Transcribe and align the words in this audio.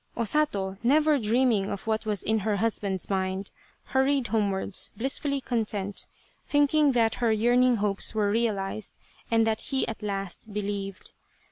O 0.17 0.23
Sato, 0.23 0.77
never 0.81 1.19
dreaming 1.19 1.69
of 1.69 1.85
what 1.85 2.07
was 2.07 2.23
in 2.23 2.39
her 2.39 2.55
husband's 2.55 3.07
mind, 3.07 3.51
hurried 3.93 4.25
homewards, 4.29 4.89
blissfully 4.97 5.39
content, 5.39 6.07
thinking 6.47 6.93
that 6.93 7.13
her 7.21 7.31
yearning 7.31 7.75
hopes 7.75 8.15
were 8.15 8.31
realized 8.31 8.97
and 9.29 9.45
that 9.45 9.61
he 9.69 9.87
at 9.87 10.01
last 10.01 10.51
believed. 10.51 11.11